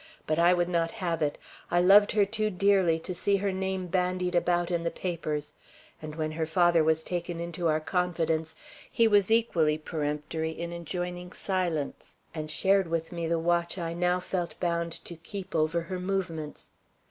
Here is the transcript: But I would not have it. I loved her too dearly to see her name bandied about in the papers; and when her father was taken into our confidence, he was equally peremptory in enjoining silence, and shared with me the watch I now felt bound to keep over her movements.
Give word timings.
But 0.25 0.39
I 0.39 0.51
would 0.51 0.67
not 0.67 0.89
have 0.89 1.21
it. 1.21 1.37
I 1.69 1.79
loved 1.79 2.13
her 2.13 2.25
too 2.25 2.49
dearly 2.49 2.97
to 3.01 3.13
see 3.13 3.35
her 3.37 3.51
name 3.51 3.85
bandied 3.85 4.33
about 4.33 4.71
in 4.71 4.81
the 4.83 4.89
papers; 4.89 5.53
and 6.01 6.15
when 6.15 6.31
her 6.31 6.47
father 6.47 6.83
was 6.83 7.03
taken 7.03 7.39
into 7.39 7.67
our 7.67 7.79
confidence, 7.79 8.55
he 8.91 9.07
was 9.07 9.29
equally 9.29 9.77
peremptory 9.77 10.49
in 10.49 10.73
enjoining 10.73 11.33
silence, 11.33 12.17
and 12.33 12.49
shared 12.49 12.87
with 12.87 13.11
me 13.11 13.27
the 13.27 13.37
watch 13.37 13.77
I 13.77 13.93
now 13.93 14.19
felt 14.19 14.59
bound 14.59 14.91
to 15.05 15.15
keep 15.17 15.53
over 15.53 15.81
her 15.81 15.99
movements. 15.99 16.71